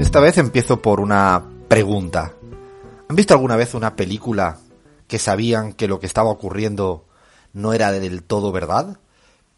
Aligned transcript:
Esta 0.00 0.18
vez 0.18 0.38
empiezo 0.38 0.80
por 0.80 0.98
una 0.98 1.44
pregunta. 1.68 2.32
¿Han 3.06 3.14
visto 3.14 3.34
alguna 3.34 3.56
vez 3.56 3.74
una 3.74 3.96
película 3.96 4.56
que 5.06 5.18
sabían 5.18 5.74
que 5.74 5.88
lo 5.88 6.00
que 6.00 6.06
estaba 6.06 6.30
ocurriendo 6.30 7.04
no 7.52 7.74
era 7.74 7.92
del 7.92 8.22
todo 8.22 8.50
verdad? 8.50 8.98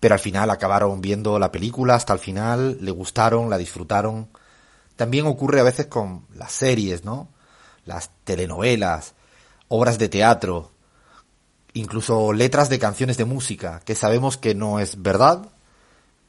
Pero 0.00 0.14
al 0.14 0.18
final 0.18 0.50
acabaron 0.50 1.00
viendo 1.00 1.38
la 1.38 1.52
película 1.52 1.94
hasta 1.94 2.12
el 2.12 2.18
final, 2.18 2.76
le 2.80 2.90
gustaron, 2.90 3.50
la 3.50 3.56
disfrutaron. 3.56 4.30
También 4.96 5.26
ocurre 5.26 5.60
a 5.60 5.62
veces 5.62 5.86
con 5.86 6.26
las 6.34 6.50
series, 6.50 7.04
¿no? 7.04 7.28
Las 7.84 8.10
telenovelas, 8.24 9.14
obras 9.68 9.96
de 9.96 10.08
teatro, 10.08 10.72
incluso 11.72 12.32
letras 12.32 12.68
de 12.68 12.80
canciones 12.80 13.16
de 13.16 13.26
música, 13.26 13.80
que 13.84 13.94
sabemos 13.94 14.38
que 14.38 14.56
no 14.56 14.80
es 14.80 15.00
verdad, 15.00 15.48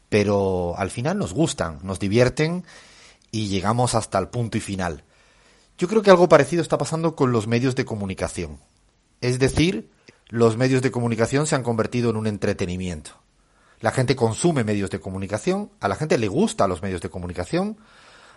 pero 0.08 0.76
al 0.78 0.92
final 0.92 1.18
nos 1.18 1.34
gustan, 1.34 1.80
nos 1.82 2.00
divierten 2.00 2.64
y 3.34 3.48
llegamos 3.48 3.96
hasta 3.96 4.20
el 4.20 4.30
punto 4.30 4.60
y 4.60 4.62
final. 4.62 5.04
Yo 5.80 5.88
creo 5.88 6.04
que 6.04 6.12
algo 6.12 6.30
parecido 6.30 6.62
está 6.62 6.78
pasando 6.78 7.16
con 7.16 7.32
los 7.32 7.48
medios 7.48 7.76
de 7.76 7.84
comunicación. 7.84 8.60
Es 9.22 9.40
decir, 9.40 9.90
los 10.30 10.56
medios 10.56 10.84
de 10.84 10.92
comunicación 10.92 11.48
se 11.48 11.56
han 11.56 11.64
convertido 11.64 12.12
en 12.12 12.16
un 12.16 12.28
entretenimiento. 12.28 13.12
La 13.80 13.90
gente 13.90 14.16
consume 14.16 14.64
medios 14.64 14.92
de 14.92 15.00
comunicación, 15.00 15.72
a 15.80 15.88
la 15.88 15.96
gente 15.96 16.20
le 16.20 16.28
gusta 16.28 16.68
los 16.68 16.84
medios 16.84 17.02
de 17.02 17.10
comunicación, 17.10 17.78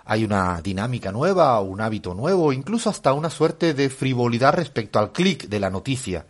hay 0.06 0.24
una 0.24 0.62
dinámica 0.62 1.12
nueva, 1.12 1.60
un 1.60 1.82
hábito 1.82 2.14
nuevo, 2.14 2.54
incluso 2.54 2.88
hasta 2.88 3.12
una 3.12 3.28
suerte 3.28 3.74
de 3.74 3.90
frivolidad 3.90 4.54
respecto 4.54 4.98
al 4.98 5.12
clic 5.12 5.46
de 5.46 5.60
la 5.60 5.68
noticia. 5.68 6.24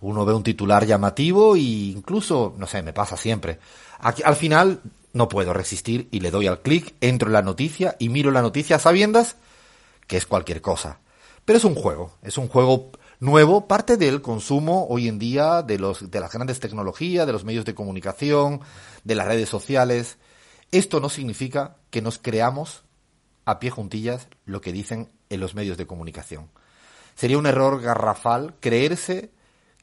Uno 0.00 0.24
ve 0.24 0.34
un 0.34 0.42
titular 0.42 0.84
llamativo 0.84 1.54
e 1.54 1.60
incluso, 1.60 2.54
no 2.58 2.66
sé, 2.66 2.82
me 2.82 2.92
pasa 2.92 3.16
siempre. 3.16 3.60
Aquí, 4.00 4.22
al 4.24 4.34
final 4.34 4.80
no 5.12 5.28
puedo 5.28 5.52
resistir 5.52 6.08
y 6.10 6.20
le 6.20 6.30
doy 6.30 6.46
al 6.46 6.62
clic, 6.62 6.94
entro 7.00 7.28
en 7.28 7.34
la 7.34 7.42
noticia 7.42 7.96
y 7.98 8.08
miro 8.08 8.30
la 8.30 8.42
noticia 8.42 8.78
sabiendas 8.78 9.36
que 10.06 10.16
es 10.16 10.26
cualquier 10.26 10.60
cosa. 10.60 11.00
Pero 11.44 11.56
es 11.56 11.64
un 11.64 11.74
juego, 11.74 12.12
es 12.22 12.36
un 12.38 12.48
juego 12.48 12.90
nuevo, 13.20 13.68
parte 13.68 13.96
del 13.96 14.22
consumo 14.22 14.86
hoy 14.88 15.08
en 15.08 15.18
día 15.18 15.62
de, 15.62 15.78
los, 15.78 16.10
de 16.10 16.20
las 16.20 16.32
grandes 16.32 16.60
tecnologías, 16.60 17.26
de 17.26 17.32
los 17.32 17.44
medios 17.44 17.64
de 17.64 17.74
comunicación, 17.74 18.60
de 19.04 19.14
las 19.14 19.26
redes 19.26 19.48
sociales. 19.48 20.18
Esto 20.72 21.00
no 21.00 21.08
significa 21.08 21.76
que 21.90 22.02
nos 22.02 22.18
creamos 22.18 22.84
a 23.44 23.58
pie 23.58 23.70
juntillas 23.70 24.28
lo 24.44 24.60
que 24.60 24.72
dicen 24.72 25.10
en 25.28 25.40
los 25.40 25.54
medios 25.54 25.76
de 25.76 25.86
comunicación. 25.86 26.50
Sería 27.14 27.38
un 27.38 27.46
error 27.46 27.80
garrafal 27.80 28.54
creerse 28.60 29.30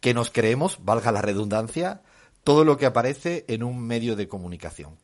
que 0.02 0.14
nos 0.14 0.30
creemos, 0.30 0.80
valga 0.84 1.12
la 1.12 1.22
redundancia, 1.22 2.02
todo 2.44 2.64
lo 2.64 2.78
que 2.78 2.86
aparece 2.86 3.46
en 3.48 3.64
un 3.64 3.86
medio 3.86 4.16
de 4.16 4.28
comunicación. 4.28 4.98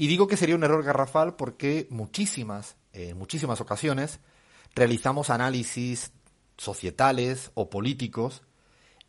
Y 0.00 0.06
digo 0.06 0.28
que 0.28 0.38
sería 0.38 0.54
un 0.54 0.64
error 0.64 0.82
garrafal 0.82 1.36
porque 1.36 1.86
muchísimas, 1.90 2.76
en 2.94 3.18
muchísimas 3.18 3.60
ocasiones, 3.60 4.20
realizamos 4.74 5.28
análisis 5.28 6.12
societales 6.56 7.50
o 7.52 7.68
políticos 7.68 8.40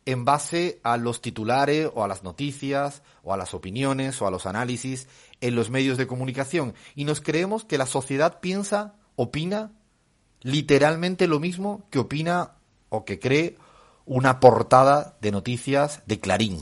en 0.04 0.26
base 0.26 0.80
a 0.82 0.98
los 0.98 1.22
titulares 1.22 1.88
o 1.94 2.04
a 2.04 2.08
las 2.08 2.24
noticias 2.24 3.02
o 3.22 3.32
a 3.32 3.38
las 3.38 3.54
opiniones 3.54 4.20
o 4.20 4.26
a 4.26 4.30
los 4.30 4.44
análisis 4.44 5.08
en 5.40 5.54
los 5.54 5.70
medios 5.70 5.96
de 5.96 6.06
comunicación. 6.06 6.74
Y 6.94 7.04
nos 7.06 7.22
creemos 7.22 7.64
que 7.64 7.78
la 7.78 7.86
sociedad 7.86 8.40
piensa, 8.40 8.96
opina 9.16 9.72
literalmente 10.42 11.26
lo 11.26 11.40
mismo 11.40 11.86
que 11.88 12.00
opina 12.00 12.56
o 12.90 13.06
que 13.06 13.18
cree 13.18 13.56
una 14.04 14.40
portada 14.40 15.16
de 15.22 15.30
noticias 15.30 16.02
de 16.04 16.20
Clarín 16.20 16.60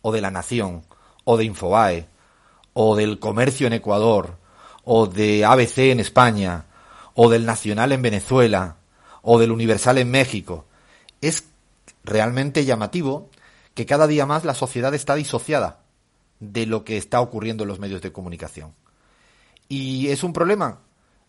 o 0.00 0.10
de 0.10 0.22
La 0.22 0.30
Nación 0.30 0.86
o 1.24 1.36
de 1.36 1.44
Infobae 1.44 2.08
o 2.80 2.94
del 2.94 3.18
Comercio 3.18 3.66
en 3.66 3.72
Ecuador 3.72 4.38
o 4.84 5.08
de 5.08 5.44
ABC 5.44 5.78
en 5.90 5.98
España 5.98 6.66
o 7.12 7.28
del 7.28 7.44
Nacional 7.44 7.90
en 7.90 8.02
Venezuela 8.02 8.76
o 9.20 9.40
del 9.40 9.50
Universal 9.50 9.98
en 9.98 10.12
México. 10.12 10.64
Es 11.20 11.42
realmente 12.04 12.64
llamativo 12.64 13.30
que 13.74 13.84
cada 13.84 14.06
día 14.06 14.26
más 14.26 14.44
la 14.44 14.54
sociedad 14.54 14.94
está 14.94 15.16
disociada 15.16 15.80
de 16.38 16.66
lo 16.66 16.84
que 16.84 16.96
está 16.96 17.20
ocurriendo 17.20 17.64
en 17.64 17.68
los 17.68 17.80
medios 17.80 18.00
de 18.00 18.12
comunicación. 18.12 18.76
Y 19.68 20.06
es 20.10 20.22
un 20.22 20.32
problema 20.32 20.78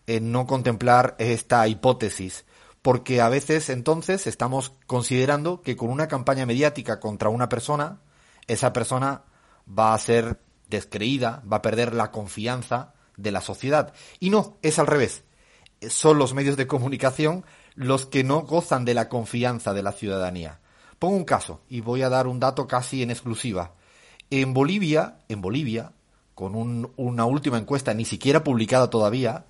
en 0.06 0.30
no 0.30 0.46
contemplar 0.46 1.16
esta 1.18 1.66
hipótesis, 1.66 2.44
porque 2.80 3.20
a 3.20 3.28
veces 3.28 3.70
entonces 3.70 4.28
estamos 4.28 4.72
considerando 4.86 5.62
que 5.62 5.74
con 5.74 5.90
una 5.90 6.06
campaña 6.06 6.46
mediática 6.46 7.00
contra 7.00 7.28
una 7.28 7.48
persona, 7.48 7.98
esa 8.46 8.72
persona 8.72 9.24
va 9.66 9.94
a 9.94 9.98
ser 9.98 10.38
descreída, 10.70 11.42
va 11.50 11.58
a 11.58 11.62
perder 11.62 11.92
la 11.94 12.10
confianza 12.10 12.94
de 13.16 13.30
la 13.30 13.40
sociedad. 13.40 13.92
Y 14.18 14.30
no, 14.30 14.56
es 14.62 14.78
al 14.78 14.86
revés. 14.86 15.24
Son 15.88 16.18
los 16.18 16.34
medios 16.34 16.56
de 16.56 16.66
comunicación 16.66 17.44
los 17.74 18.06
que 18.06 18.24
no 18.24 18.42
gozan 18.42 18.84
de 18.84 18.94
la 18.94 19.08
confianza 19.08 19.72
de 19.74 19.82
la 19.82 19.92
ciudadanía. 19.92 20.60
Pongo 20.98 21.16
un 21.16 21.24
caso 21.24 21.60
y 21.68 21.80
voy 21.80 22.02
a 22.02 22.08
dar 22.08 22.26
un 22.26 22.40
dato 22.40 22.66
casi 22.66 23.02
en 23.02 23.10
exclusiva. 23.10 23.72
En 24.30 24.52
Bolivia, 24.52 25.18
en 25.28 25.40
Bolivia, 25.40 25.92
con 26.34 26.92
una 26.96 27.24
última 27.24 27.58
encuesta 27.58 27.94
ni 27.94 28.04
siquiera 28.04 28.44
publicada 28.44 28.90
todavía, 28.90 29.46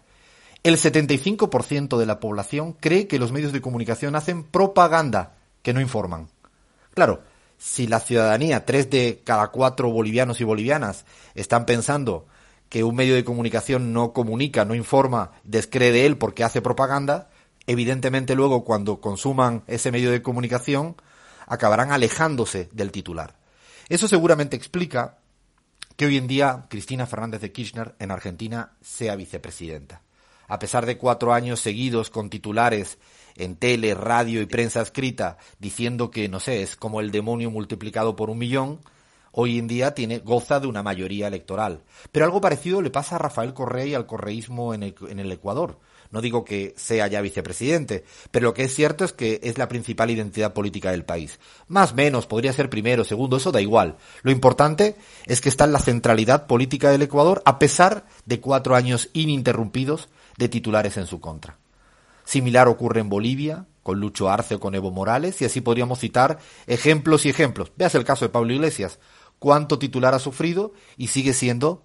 el 0.63 0.77
75% 0.77 1.99
de 1.99 2.07
la 2.07 2.21
población 2.21 2.73
cree 2.75 3.07
que 3.07 3.19
los 3.19 3.33
medios 3.33 3.53
de 3.53 3.61
comunicación 3.61 4.15
hacen 4.15 4.45
propaganda, 4.45 5.35
que 5.63 5.73
no 5.73 5.81
informan. 5.81 6.29
Claro, 6.95 7.23
si 7.61 7.87
la 7.87 8.01
ciudadanía, 8.01 8.65
tres 8.65 8.89
de 8.89 9.21
cada 9.23 9.49
cuatro 9.49 9.91
bolivianos 9.91 10.41
y 10.41 10.45
bolivianas, 10.45 11.05
están 11.35 11.67
pensando 11.67 12.27
que 12.71 12.85
un 12.85 12.97
medio 12.97 13.15
de 13.15 13.23
comunicación 13.23 13.93
no 13.93 14.15
comunica, 14.15 14.65
no 14.65 14.75
informa, 14.75 15.33
descree 15.45 15.93
de 15.93 16.07
él 16.07 16.17
porque 16.17 16.43
hace 16.43 16.63
propaganda, 16.63 17.29
evidentemente 17.67 18.35
luego 18.35 18.65
cuando 18.65 19.03
consuman 19.03 19.63
ese 19.67 19.93
medio 19.93 20.11
de 20.11 20.23
comunicación 20.23 20.97
acabarán 21.47 21.93
alejándose 21.93 22.71
del 22.73 22.93
titular. 22.93 23.37
Eso 23.91 24.09
seguramente 24.09 24.57
explica 24.57 25.19
que 25.97 26.07
hoy 26.07 26.17
en 26.17 26.29
día 26.29 26.65
Cristina 26.71 27.07
Fernández 27.07 27.43
de 27.43 27.53
Kirchner 27.53 27.95
en 27.99 28.11
Argentina 28.11 28.73
sea 28.81 29.17
vicepresidenta. 29.17 30.01
A 30.51 30.59
pesar 30.59 30.85
de 30.85 30.99
cuatro 30.99 31.33
años 31.33 31.61
seguidos 31.61 32.11
con 32.11 32.29
titulares 32.29 32.99
en 33.37 33.55
tele, 33.55 33.95
radio 33.95 34.43
y 34.43 34.47
prensa 34.47 34.83
escrita 34.83 35.39
diciendo 35.61 36.11
que, 36.11 36.29
no 36.29 36.41
sé, 36.41 36.63
es 36.63 36.75
como 36.75 37.01
el 37.01 37.13
demonio 37.13 37.53
multiplicado 37.53 38.17
por 38.17 38.31
un 38.31 38.39
millón, 38.39 38.81
hoy 39.31 39.61
en 39.61 39.69
día 39.69 39.95
tiene, 39.95 40.19
goza 40.19 40.59
de 40.59 40.67
una 40.67 40.83
mayoría 40.83 41.29
electoral. 41.29 41.83
Pero 42.11 42.25
algo 42.25 42.41
parecido 42.41 42.83
le 42.83 42.91
pasa 42.91 43.15
a 43.15 43.21
Rafael 43.21 43.55
Correa 43.55 43.87
y 43.87 43.95
al 43.95 44.07
correísmo 44.07 44.75
en 44.75 44.83
el, 44.83 44.95
en 45.09 45.21
el 45.21 45.31
Ecuador. 45.31 45.79
No 46.11 46.21
digo 46.21 46.45
que 46.45 46.75
sea 46.77 47.07
ya 47.07 47.21
vicepresidente, 47.21 48.03
pero 48.33 48.49
lo 48.49 48.55
que 48.55 48.65
es 48.65 48.75
cierto 48.75 49.05
es 49.05 49.13
que 49.13 49.39
es 49.45 49.57
la 49.57 49.69
principal 49.69 50.11
identidad 50.11 50.53
política 50.53 50.91
del 50.91 51.05
país. 51.05 51.39
Más 51.69 51.95
menos, 51.95 52.27
podría 52.27 52.53
ser 52.53 52.69
primero, 52.69 53.05
segundo, 53.05 53.37
eso 53.37 53.53
da 53.53 53.61
igual. 53.61 53.99
Lo 54.23 54.33
importante 54.33 54.97
es 55.27 55.41
que 55.41 55.49
está 55.49 55.67
en 55.67 55.73
la 55.73 55.79
centralidad 55.79 56.49
política 56.49 56.91
del 56.91 57.03
Ecuador 57.03 57.41
a 57.45 57.61
pesar 57.61 58.07
de 58.27 58.41
cuatro 58.41 58.75
años 58.75 59.11
ininterrumpidos 59.13 60.09
de 60.41 60.49
titulares 60.49 60.97
en 60.97 61.07
su 61.07 61.21
contra. 61.21 61.59
Similar 62.25 62.67
ocurre 62.67 63.01
en 63.01 63.11
Bolivia, 63.11 63.67
con 63.83 64.01
Lucho 64.01 64.31
Arce 64.31 64.55
o 64.57 64.61
con 64.61 64.75
Evo 64.75 64.91
Morales, 64.91 65.41
y 65.43 65.45
así 65.45 65.61
podríamos 65.61 66.01
citar 66.01 66.39
ejemplos 66.67 67.27
y 67.27 67.29
ejemplos. 67.29 67.73
Veas 67.77 67.95
el 67.95 68.05
caso 68.05 68.25
de 68.25 68.31
Pablo 68.31 68.53
Iglesias. 68.53 68.99
Cuánto 69.39 69.79
titular 69.79 70.15
ha 70.15 70.19
sufrido 70.19 70.73
y 70.97 71.09
sigue 71.09 71.35
siendo 71.35 71.85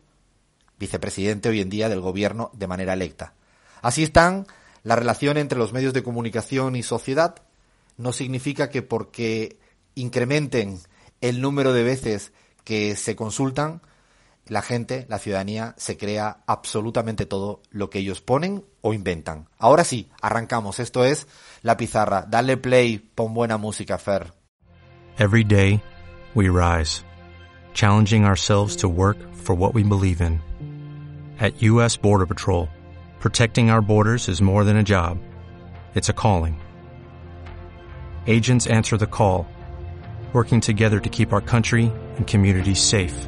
vicepresidente 0.80 1.50
hoy 1.50 1.62
en 1.62 1.70
día 1.70 1.90
del 1.90 2.00
gobierno 2.00 2.50
de 2.54 2.68
manera 2.68 2.94
electa. 2.94 3.34
Así 3.82 4.04
están 4.04 4.48
la 4.84 4.96
relación 4.96 5.38
entre 5.38 5.60
los 5.60 5.74
medios 5.74 5.94
de 5.94 6.04
comunicación 6.04 6.76
y 6.76 6.84
sociedad. 6.84 7.36
No 7.98 8.14
significa 8.14 8.70
que 8.70 8.82
porque 8.82 9.60
incrementen 9.96 10.80
el 11.22 11.42
número 11.42 11.74
de 11.74 11.84
veces 11.84 12.32
que 12.64 12.96
se 12.96 13.16
consultan, 13.16 13.82
la 14.48 14.62
gente, 14.62 15.06
la 15.10 15.20
ciudadanía, 15.20 15.74
se 15.78 15.98
crea 15.98 16.38
absolutamente 16.46 17.26
todo 17.26 17.62
lo 17.72 17.90
que 17.90 18.00
ellos 18.00 18.22
ponen 18.22 18.64
o 18.82 18.94
inventan. 18.94 19.48
Ahora 19.58 19.84
sí, 19.84 20.10
arrancamos. 20.22 20.80
Esto 20.80 21.04
es 21.04 21.28
La 21.62 21.78
Pizarra. 21.78 22.26
Dale 22.30 22.58
play, 22.58 23.00
pon 23.00 23.34
buena 23.34 23.58
música, 23.58 23.98
Fer. 23.98 24.32
Every 25.18 25.44
day, 25.44 25.82
we 26.36 26.50
rise, 26.50 27.04
challenging 27.74 28.26
ourselves 28.26 28.76
to 28.78 28.90
work 28.90 29.18
for 29.34 29.56
what 29.56 29.74
we 29.74 29.84
believe 29.84 30.22
in. 30.22 30.42
At 31.40 31.62
U.S. 31.64 31.98
Border 31.98 32.26
Patrol, 32.26 32.70
protecting 33.20 33.70
our 33.70 33.82
borders 33.82 34.28
is 34.28 34.42
more 34.42 34.64
than 34.64 34.78
a 34.78 34.84
job, 34.84 35.18
it's 35.94 36.10
a 36.10 36.14
calling. 36.14 36.60
Agents 38.28 38.68
answer 38.68 38.98
the 38.98 39.08
call, 39.08 39.48
working 40.34 40.60
together 40.60 41.00
to 41.00 41.10
keep 41.10 41.32
our 41.32 41.42
country 41.42 41.92
and 42.18 42.28
communities 42.28 42.82
safe. 42.82 43.28